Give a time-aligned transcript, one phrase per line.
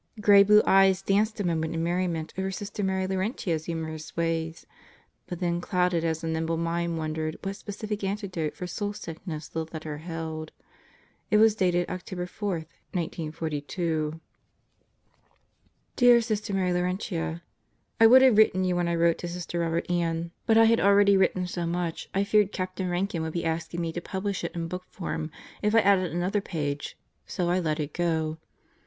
[0.19, 4.65] Gray blue eyes danced a moment in merriment over Sister Mary Laurentia's humorous ways,
[5.27, 9.47] but then clouded as a nimble mind wondered what specific antidote for soul sick ness
[9.47, 10.51] the letter held.
[11.29, 12.51] It was dated October 4,
[12.93, 14.19] 1942.
[15.95, 17.43] Dear Sister Mary Laurentia:
[17.99, 20.79] I would have written you when I wrote to Sister Robert Ann, but I had
[20.79, 24.55] already written so much I feared Captain Rankin would be asking me to publish it
[24.55, 25.29] in book form
[25.61, 26.97] if I added another page,
[27.27, 28.39] so I let it go.